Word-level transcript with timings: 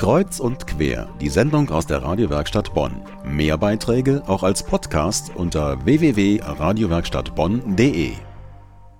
Kreuz 0.00 0.40
und 0.40 0.66
quer, 0.66 1.14
die 1.20 1.28
Sendung 1.28 1.68
aus 1.68 1.86
der 1.86 2.02
Radiowerkstatt 2.02 2.72
Bonn. 2.72 3.04
Mehr 3.22 3.58
Beiträge 3.58 4.22
auch 4.26 4.42
als 4.42 4.62
Podcast 4.62 5.30
unter 5.34 5.84
www.radiowerkstattbonn.de. 5.84 8.14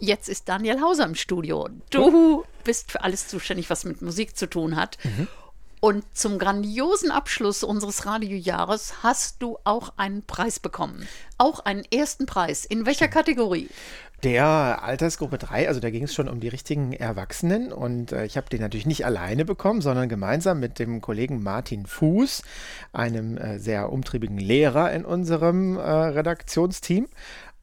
Jetzt 0.00 0.28
ist 0.28 0.50
Daniel 0.50 0.82
Hauser 0.82 1.06
im 1.06 1.14
Studio. 1.14 1.70
Du 1.88 2.44
bist 2.64 2.92
für 2.92 3.02
alles 3.02 3.26
zuständig, 3.26 3.70
was 3.70 3.84
mit 3.84 4.02
Musik 4.02 4.36
zu 4.36 4.46
tun 4.46 4.76
hat. 4.76 4.98
Und 5.80 6.04
zum 6.12 6.38
grandiosen 6.38 7.10
Abschluss 7.10 7.64
unseres 7.64 8.04
Radiojahres 8.04 9.02
hast 9.02 9.42
du 9.42 9.56
auch 9.64 9.94
einen 9.96 10.26
Preis 10.26 10.60
bekommen. 10.60 11.08
Auch 11.38 11.60
einen 11.60 11.86
ersten 11.90 12.26
Preis. 12.26 12.66
In 12.66 12.84
welcher 12.84 13.08
Kategorie? 13.08 13.70
Der 14.22 14.84
Altersgruppe 14.84 15.36
3, 15.36 15.66
also 15.66 15.80
da 15.80 15.90
ging 15.90 16.04
es 16.04 16.14
schon 16.14 16.28
um 16.28 16.38
die 16.38 16.46
richtigen 16.46 16.92
Erwachsenen 16.92 17.72
und 17.72 18.12
äh, 18.12 18.24
ich 18.24 18.36
habe 18.36 18.48
den 18.48 18.60
natürlich 18.60 18.86
nicht 18.86 19.04
alleine 19.04 19.44
bekommen, 19.44 19.80
sondern 19.80 20.08
gemeinsam 20.08 20.60
mit 20.60 20.78
dem 20.78 21.00
Kollegen 21.00 21.42
Martin 21.42 21.86
Fuß, 21.86 22.42
einem 22.92 23.36
äh, 23.36 23.58
sehr 23.58 23.92
umtriebigen 23.92 24.38
Lehrer 24.38 24.92
in 24.92 25.04
unserem 25.04 25.76
äh, 25.76 25.80
Redaktionsteam. 25.80 27.08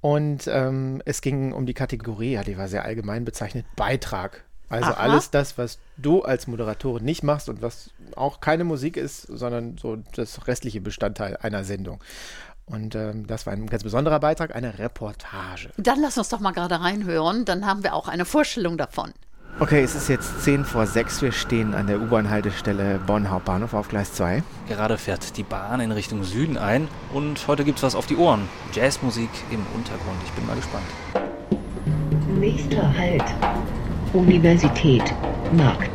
Und 0.00 0.48
ähm, 0.48 1.00
es 1.04 1.20
ging 1.20 1.52
um 1.52 1.64
die 1.64 1.74
Kategorie, 1.74 2.32
ja, 2.32 2.42
die 2.42 2.58
war 2.58 2.66
sehr 2.66 2.84
allgemein 2.84 3.24
bezeichnet, 3.24 3.64
Beitrag. 3.76 4.44
Also 4.68 4.90
Aha. 4.90 5.00
alles 5.00 5.30
das, 5.30 5.58
was 5.58 5.78
du 5.96 6.22
als 6.22 6.46
Moderatorin 6.46 7.04
nicht 7.04 7.22
machst 7.22 7.48
und 7.48 7.62
was 7.62 7.90
auch 8.16 8.40
keine 8.40 8.64
Musik 8.64 8.96
ist, 8.96 9.22
sondern 9.22 9.78
so 9.78 9.96
das 10.14 10.46
restliche 10.46 10.80
Bestandteil 10.80 11.36
einer 11.38 11.64
Sendung. 11.64 12.02
Und 12.70 12.94
ähm, 12.94 13.26
das 13.26 13.46
war 13.46 13.52
ein 13.52 13.66
ganz 13.66 13.82
besonderer 13.82 14.20
Beitrag, 14.20 14.54
eine 14.54 14.78
Reportage. 14.78 15.70
Dann 15.76 16.00
lass 16.00 16.18
uns 16.18 16.28
doch 16.28 16.40
mal 16.40 16.52
gerade 16.52 16.80
reinhören. 16.80 17.44
Dann 17.44 17.66
haben 17.66 17.82
wir 17.82 17.94
auch 17.94 18.08
eine 18.08 18.24
Vorstellung 18.24 18.76
davon. 18.76 19.12
Okay, 19.60 19.82
es 19.82 19.96
ist 19.96 20.08
jetzt 20.08 20.44
10 20.44 20.64
vor 20.64 20.86
6. 20.86 21.20
Wir 21.20 21.32
stehen 21.32 21.74
an 21.74 21.88
der 21.88 22.00
U-Bahn-Haltestelle 22.00 23.00
Bonn 23.04 23.28
Hauptbahnhof 23.28 23.74
auf 23.74 23.88
Gleis 23.88 24.12
2. 24.12 24.42
Gerade 24.68 24.98
fährt 24.98 25.36
die 25.36 25.42
Bahn 25.42 25.80
in 25.80 25.90
Richtung 25.90 26.22
Süden 26.22 26.56
ein 26.56 26.86
und 27.12 27.48
heute 27.48 27.64
gibt's 27.64 27.82
was 27.82 27.96
auf 27.96 28.06
die 28.06 28.16
Ohren. 28.16 28.48
Jazzmusik 28.72 29.30
im 29.50 29.66
Untergrund. 29.74 30.18
Ich 30.24 30.30
bin 30.32 30.46
mal 30.46 30.54
gespannt. 30.54 30.86
Nächster 32.38 32.96
Halt. 32.96 33.24
Universität 34.12 35.02
Markt. 35.52 35.90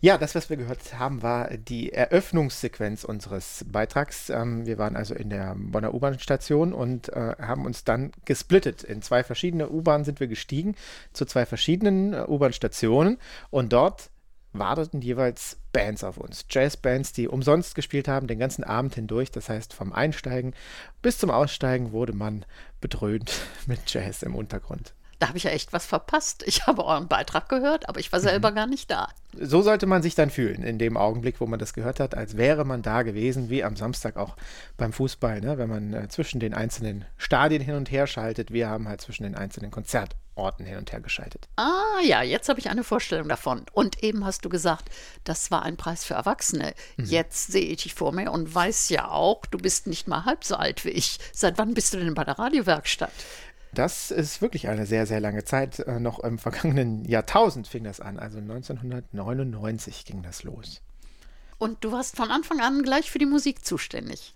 Ja, 0.00 0.16
das, 0.16 0.36
was 0.36 0.48
wir 0.48 0.56
gehört 0.56 0.96
haben, 0.96 1.22
war 1.22 1.48
die 1.56 1.92
Eröffnungssequenz 1.92 3.02
unseres 3.02 3.64
Beitrags. 3.66 4.30
Ähm, 4.30 4.64
wir 4.64 4.78
waren 4.78 4.94
also 4.94 5.12
in 5.12 5.28
der 5.28 5.56
Bonner 5.58 5.92
U-Bahn-Station 5.92 6.72
und 6.72 7.08
äh, 7.08 7.34
haben 7.40 7.66
uns 7.66 7.82
dann 7.82 8.12
gesplittet. 8.24 8.84
In 8.84 9.02
zwei 9.02 9.24
verschiedene 9.24 9.68
U-Bahnen 9.68 10.04
sind 10.04 10.20
wir 10.20 10.28
gestiegen, 10.28 10.76
zu 11.12 11.24
zwei 11.24 11.46
verschiedenen 11.46 12.12
äh, 12.12 12.24
U-Bahn-Stationen 12.28 13.18
und 13.50 13.72
dort 13.72 14.10
warteten 14.52 15.00
jeweils 15.00 15.58
Bands 15.72 16.04
auf 16.04 16.18
uns. 16.18 16.44
Jazzbands, 16.48 17.12
die 17.12 17.26
umsonst 17.26 17.74
gespielt 17.74 18.06
haben, 18.06 18.28
den 18.28 18.38
ganzen 18.38 18.62
Abend 18.62 18.94
hindurch. 18.94 19.32
Das 19.32 19.48
heißt, 19.48 19.74
vom 19.74 19.92
Einsteigen 19.92 20.54
bis 21.02 21.18
zum 21.18 21.30
Aussteigen 21.30 21.90
wurde 21.90 22.12
man 22.12 22.44
bedröhnt 22.80 23.32
mit 23.66 23.80
Jazz 23.92 24.22
im 24.22 24.36
Untergrund. 24.36 24.94
Da 25.18 25.28
habe 25.28 25.38
ich 25.38 25.44
ja 25.44 25.50
echt 25.50 25.72
was 25.72 25.86
verpasst. 25.86 26.44
Ich 26.46 26.66
habe 26.66 26.84
euren 26.84 27.08
Beitrag 27.08 27.48
gehört, 27.48 27.88
aber 27.88 28.00
ich 28.00 28.12
war 28.12 28.20
selber 28.20 28.52
gar 28.52 28.66
nicht 28.66 28.90
da. 28.90 29.08
So 29.40 29.62
sollte 29.62 29.86
man 29.86 30.02
sich 30.02 30.14
dann 30.14 30.30
fühlen 30.30 30.62
in 30.62 30.78
dem 30.78 30.96
Augenblick, 30.96 31.40
wo 31.40 31.46
man 31.46 31.58
das 31.58 31.74
gehört 31.74 32.00
hat, 32.00 32.14
als 32.14 32.36
wäre 32.36 32.64
man 32.64 32.82
da 32.82 33.02
gewesen, 33.02 33.50
wie 33.50 33.62
am 33.62 33.76
Samstag 33.76 34.16
auch 34.16 34.36
beim 34.76 34.92
Fußball, 34.92 35.40
ne? 35.40 35.58
wenn 35.58 35.68
man 35.68 35.92
äh, 35.92 36.08
zwischen 36.08 36.40
den 36.40 36.54
einzelnen 36.54 37.04
Stadien 37.16 37.62
hin 37.62 37.74
und 37.74 37.90
her 37.90 38.06
schaltet. 38.06 38.52
Wir 38.52 38.68
haben 38.68 38.88
halt 38.88 39.00
zwischen 39.00 39.24
den 39.24 39.34
einzelnen 39.34 39.70
Konzertorten 39.70 40.64
hin 40.64 40.78
und 40.78 40.92
her 40.92 41.00
geschaltet. 41.00 41.48
Ah 41.56 42.00
ja, 42.02 42.22
jetzt 42.22 42.48
habe 42.48 42.58
ich 42.60 42.70
eine 42.70 42.84
Vorstellung 42.84 43.28
davon. 43.28 43.66
Und 43.72 44.02
eben 44.02 44.24
hast 44.24 44.44
du 44.44 44.48
gesagt, 44.48 44.88
das 45.24 45.50
war 45.50 45.62
ein 45.62 45.76
Preis 45.76 46.04
für 46.04 46.14
Erwachsene. 46.14 46.74
Jetzt 46.96 47.52
sehe 47.52 47.66
ich 47.66 47.82
dich 47.82 47.94
vor 47.94 48.12
mir 48.12 48.32
und 48.32 48.54
weiß 48.54 48.88
ja 48.88 49.08
auch, 49.10 49.44
du 49.46 49.58
bist 49.58 49.86
nicht 49.88 50.08
mal 50.08 50.24
halb 50.24 50.44
so 50.44 50.56
alt 50.56 50.84
wie 50.84 50.90
ich. 50.90 51.18
Seit 51.32 51.58
wann 51.58 51.74
bist 51.74 51.92
du 51.92 51.98
denn 51.98 52.14
bei 52.14 52.24
der 52.24 52.38
Radiowerkstatt? 52.38 53.12
Das 53.72 54.10
ist 54.10 54.42
wirklich 54.42 54.68
eine 54.68 54.86
sehr, 54.86 55.06
sehr 55.06 55.20
lange 55.20 55.44
Zeit. 55.44 55.80
Äh, 55.80 56.00
noch 56.00 56.18
im 56.20 56.38
vergangenen 56.38 57.04
Jahrtausend 57.04 57.68
fing 57.68 57.84
das 57.84 58.00
an. 58.00 58.18
Also 58.18 58.38
1999 58.38 60.04
ging 60.04 60.22
das 60.22 60.42
los. 60.42 60.80
Und 61.58 61.82
du 61.82 61.90
warst 61.90 62.16
von 62.16 62.30
Anfang 62.30 62.60
an 62.60 62.84
gleich 62.84 63.10
für 63.10 63.18
die 63.18 63.26
Musik 63.26 63.64
zuständig. 63.64 64.34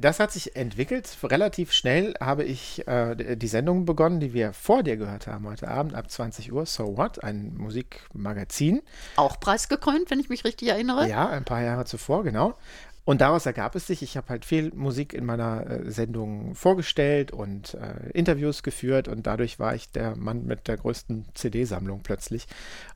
Das 0.00 0.20
hat 0.20 0.32
sich 0.32 0.54
entwickelt. 0.54 1.08
Relativ 1.22 1.72
schnell 1.72 2.14
habe 2.20 2.44
ich 2.44 2.86
äh, 2.86 3.36
die 3.36 3.48
Sendung 3.48 3.86
begonnen, 3.86 4.20
die 4.20 4.34
wir 4.34 4.52
vor 4.52 4.82
dir 4.82 4.98
gehört 4.98 5.26
haben 5.26 5.46
heute 5.46 5.68
Abend 5.68 5.94
ab 5.94 6.10
20 6.10 6.52
Uhr. 6.52 6.66
So 6.66 6.98
What? 6.98 7.24
Ein 7.24 7.56
Musikmagazin. 7.56 8.82
Auch 9.16 9.40
preisgekrönt, 9.40 10.10
wenn 10.10 10.20
ich 10.20 10.28
mich 10.28 10.44
richtig 10.44 10.68
erinnere. 10.68 11.08
Ja, 11.08 11.30
ein 11.30 11.44
paar 11.44 11.62
Jahre 11.62 11.86
zuvor, 11.86 12.22
genau. 12.22 12.54
Und 13.04 13.20
daraus 13.20 13.46
ergab 13.46 13.74
es 13.74 13.88
sich, 13.88 14.02
ich 14.02 14.16
habe 14.16 14.28
halt 14.28 14.44
viel 14.44 14.72
Musik 14.74 15.12
in 15.12 15.24
meiner 15.24 15.68
äh, 15.68 15.90
Sendung 15.90 16.54
vorgestellt 16.54 17.32
und 17.32 17.74
äh, 17.74 18.10
Interviews 18.10 18.62
geführt 18.62 19.08
und 19.08 19.26
dadurch 19.26 19.58
war 19.58 19.74
ich 19.74 19.90
der 19.90 20.14
Mann 20.14 20.44
mit 20.44 20.68
der 20.68 20.76
größten 20.76 21.26
CD-Sammlung 21.34 22.02
plötzlich. 22.04 22.46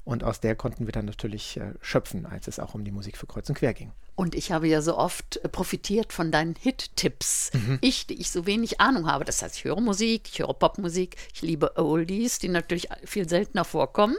Und 0.04 0.22
aus 0.22 0.38
der 0.38 0.54
konnten 0.54 0.86
wir 0.86 0.92
dann 0.92 1.06
natürlich 1.06 1.56
äh, 1.56 1.72
schöpfen, 1.80 2.24
als 2.24 2.46
es 2.46 2.60
auch 2.60 2.74
um 2.74 2.84
die 2.84 2.92
Musik 2.92 3.16
für 3.16 3.26
Kreuz 3.26 3.48
und 3.48 3.56
Quer 3.56 3.74
ging. 3.74 3.90
Und 4.14 4.36
ich 4.36 4.52
habe 4.52 4.68
ja 4.68 4.80
so 4.80 4.96
oft 4.96 5.38
äh, 5.38 5.48
profitiert 5.48 6.12
von 6.12 6.30
deinen 6.30 6.54
Hit-Tipps. 6.54 7.50
Ich, 7.80 8.06
die 8.06 8.14
ich 8.14 8.30
so 8.30 8.46
wenig 8.46 8.80
Ahnung 8.80 9.10
habe. 9.10 9.24
Das 9.24 9.42
heißt, 9.42 9.56
ich 9.56 9.64
höre 9.64 9.80
Musik, 9.80 10.28
ich 10.30 10.38
höre 10.38 10.54
Popmusik, 10.54 11.16
ich 11.34 11.42
liebe 11.42 11.76
Oldies, 11.76 12.38
die 12.38 12.48
natürlich 12.48 12.88
viel 13.04 13.28
seltener 13.28 13.64
vorkommen. 13.64 14.16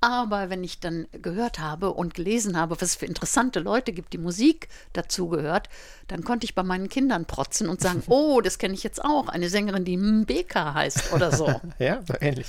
Aber 0.00 0.50
wenn 0.50 0.62
ich 0.62 0.78
dann 0.78 1.06
gehört 1.10 1.58
habe 1.58 1.92
und 1.92 2.14
gelesen 2.14 2.56
habe, 2.56 2.74
was 2.74 2.82
es 2.82 2.96
für 2.96 3.06
interessante 3.06 3.60
Leute 3.60 3.92
gibt, 3.92 4.12
die 4.12 4.18
Musik 4.18 4.68
dazu 4.92 5.28
gehört, 5.28 5.68
dann 6.06 6.22
konnte 6.22 6.44
ich 6.44 6.54
bei 6.54 6.62
meinen 6.62 6.88
Kindern 6.88 7.24
protzen 7.24 7.68
und 7.68 7.80
sagen, 7.80 8.02
oh, 8.08 8.40
das 8.40 8.58
kenne 8.58 8.74
ich 8.74 8.82
jetzt 8.82 9.04
auch, 9.04 9.28
eine 9.28 9.48
Sängerin, 9.48 9.84
die 9.84 9.96
Mbeka 9.96 10.74
heißt 10.74 11.12
oder 11.12 11.32
so. 11.32 11.46
Ja, 11.78 12.02
so 12.06 12.14
ähnlich. 12.20 12.46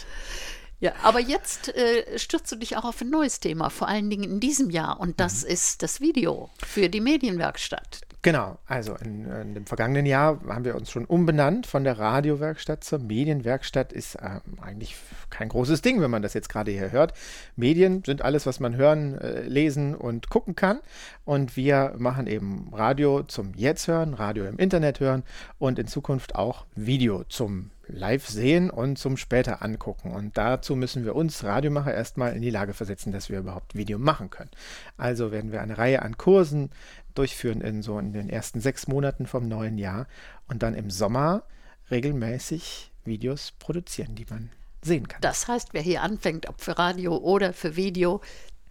Ja, 0.79 0.91
aber 1.01 1.19
jetzt 1.19 1.75
äh, 1.75 2.19
stürzt 2.19 2.51
du 2.51 2.55
dich 2.55 2.77
auch 2.77 2.85
auf 2.85 3.01
ein 3.01 3.09
neues 3.09 3.39
Thema, 3.39 3.69
vor 3.69 3.87
allen 3.87 4.09
Dingen 4.11 4.23
in 4.23 4.39
diesem 4.39 4.69
Jahr. 4.69 4.99
Und 4.99 5.19
das 5.19 5.43
ist 5.43 5.81
das 5.81 6.01
Video 6.01 6.51
für 6.63 6.87
die 6.87 7.01
Medienwerkstatt. 7.01 8.01
Genau, 8.21 8.57
also 8.65 8.93
in, 8.95 9.25
in 9.25 9.53
dem 9.53 9.65
vergangenen 9.65 10.05
Jahr 10.05 10.39
haben 10.47 10.65
wir 10.65 10.75
uns 10.75 10.91
schon 10.91 11.05
umbenannt 11.05 11.65
von 11.65 11.83
der 11.83 11.97
Radiowerkstatt 11.97 12.83
zur 12.83 12.99
Medienwerkstatt. 12.99 13.93
Ist 13.93 14.17
ähm, 14.21 14.41
eigentlich 14.61 14.95
kein 15.29 15.49
großes 15.49 15.81
Ding, 15.81 16.01
wenn 16.01 16.11
man 16.11 16.21
das 16.21 16.33
jetzt 16.33 16.49
gerade 16.49 16.71
hier 16.71 16.91
hört. 16.91 17.13
Medien 17.55 18.03
sind 18.05 18.21
alles, 18.21 18.45
was 18.45 18.59
man 18.59 18.75
hören, 18.75 19.17
äh, 19.17 19.41
lesen 19.43 19.95
und 19.95 20.29
gucken 20.29 20.55
kann. 20.55 20.79
Und 21.25 21.55
wir 21.55 21.95
machen 21.97 22.27
eben 22.27 22.69
Radio 22.73 23.23
zum 23.23 23.53
Jetzt 23.55 23.87
hören, 23.87 24.13
Radio 24.13 24.45
im 24.45 24.57
Internet 24.57 24.99
hören 24.99 25.23
und 25.57 25.79
in 25.79 25.87
Zukunft 25.87 26.35
auch 26.35 26.65
Video 26.75 27.23
zum 27.23 27.71
live 27.87 28.27
sehen 28.27 28.69
und 28.69 28.97
zum 28.97 29.17
später 29.17 29.61
angucken. 29.61 30.11
Und 30.11 30.37
dazu 30.37 30.75
müssen 30.75 31.05
wir 31.05 31.15
uns 31.15 31.43
Radiomacher 31.43 31.93
erstmal 31.93 32.33
in 32.35 32.41
die 32.41 32.49
Lage 32.49 32.73
versetzen, 32.73 33.11
dass 33.11 33.29
wir 33.29 33.39
überhaupt 33.39 33.75
Video 33.75 33.97
machen 33.97 34.29
können. 34.29 34.51
Also 34.97 35.31
werden 35.31 35.51
wir 35.51 35.61
eine 35.61 35.77
Reihe 35.77 36.01
an 36.01 36.17
Kursen 36.17 36.69
durchführen 37.15 37.61
in 37.61 37.81
so 37.81 37.97
in 37.99 38.13
den 38.13 38.29
ersten 38.29 38.59
sechs 38.61 38.87
Monaten 38.87 39.25
vom 39.25 39.47
neuen 39.47 39.77
Jahr 39.77 40.07
und 40.47 40.63
dann 40.63 40.75
im 40.75 40.89
Sommer 40.91 41.43
regelmäßig 41.89 42.91
Videos 43.05 43.53
produzieren, 43.59 44.15
die 44.15 44.25
man 44.29 44.49
sehen 44.81 45.07
kann. 45.07 45.21
Das 45.21 45.47
heißt, 45.47 45.69
wer 45.73 45.81
hier 45.81 46.01
anfängt, 46.03 46.47
ob 46.49 46.61
für 46.61 46.77
Radio 46.77 47.17
oder 47.17 47.53
für 47.53 47.75
Video, 47.75 48.21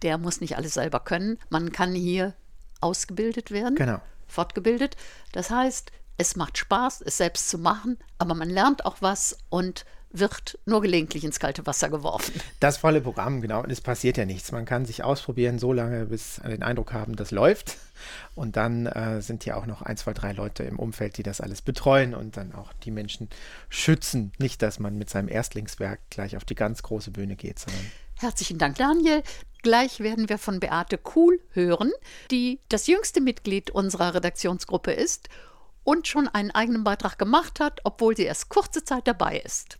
der 0.01 0.17
muss 0.17 0.41
nicht 0.41 0.55
alles 0.55 0.75
selber 0.75 0.99
können. 0.99 1.37
Man 1.49 1.71
kann 1.71 1.93
hier 1.93 2.33
ausgebildet 2.79 3.51
werden, 3.51 3.75
Genau. 3.75 3.99
fortgebildet. 4.27 4.95
Das 5.31 5.49
heißt, 5.49 5.91
es 6.17 6.35
macht 6.35 6.57
Spaß, 6.57 7.01
es 7.01 7.17
selbst 7.17 7.49
zu 7.49 7.57
machen, 7.57 7.97
aber 8.17 8.33
man 8.33 8.49
lernt 8.49 8.85
auch 8.85 8.97
was 9.01 9.37
und 9.49 9.85
wird 10.09 10.57
nur 10.65 10.81
gelegentlich 10.81 11.23
ins 11.23 11.39
kalte 11.39 11.65
Wasser 11.65 11.89
geworfen. 11.89 12.33
Das 12.59 12.77
volle 12.77 13.01
Programm, 13.01 13.41
genau. 13.41 13.61
Und 13.61 13.71
es 13.71 13.81
passiert 13.81 14.17
ja 14.17 14.25
nichts. 14.25 14.51
Man 14.51 14.65
kann 14.65 14.85
sich 14.85 15.03
ausprobieren, 15.03 15.59
so 15.59 15.73
lange, 15.73 16.05
bis 16.05 16.41
wir 16.41 16.49
den 16.49 16.63
Eindruck 16.63 16.93
haben, 16.93 17.15
das 17.15 17.31
läuft. 17.31 17.77
Und 18.33 18.55
dann 18.55 18.85
äh, 18.85 19.21
sind 19.21 19.45
ja 19.45 19.55
auch 19.57 19.65
noch 19.65 19.81
ein, 19.81 19.97
zwei, 19.97 20.13
drei 20.13 20.31
Leute 20.31 20.63
im 20.63 20.79
Umfeld, 20.79 21.17
die 21.17 21.23
das 21.23 21.41
alles 21.41 21.61
betreuen 21.61 22.15
und 22.15 22.37
dann 22.37 22.53
auch 22.53 22.71
die 22.83 22.91
Menschen 22.91 23.27
schützen. 23.69 24.31
Nicht, 24.37 24.61
dass 24.61 24.79
man 24.79 24.97
mit 24.97 25.09
seinem 25.09 25.27
Erstlingswerk 25.27 25.99
gleich 26.09 26.37
auf 26.37 26.45
die 26.45 26.55
ganz 26.55 26.83
große 26.83 27.11
Bühne 27.11 27.35
geht, 27.35 27.59
sondern 27.59 27.85
Herzlichen 28.19 28.57
Dank, 28.57 28.77
Daniel. 28.77 29.21
Gleich 29.61 29.99
werden 29.99 30.29
wir 30.29 30.39
von 30.39 30.59
Beate 30.59 30.97
Kuhl 30.97 31.39
hören, 31.51 31.91
die 32.31 32.59
das 32.69 32.87
jüngste 32.87 33.21
Mitglied 33.21 33.69
unserer 33.69 34.15
Redaktionsgruppe 34.15 34.91
ist 34.91 35.29
und 35.87 36.05
schon 36.05 36.27
einen 36.27 36.51
eigenen 36.51 36.83
Beitrag 36.83 37.17
gemacht 37.17 37.61
hat, 37.61 37.79
obwohl 37.85 38.13
sie 38.13 38.25
erst 38.25 38.49
kurze 38.49 38.83
Zeit 38.83 39.07
dabei 39.07 39.39
ist. 39.39 39.79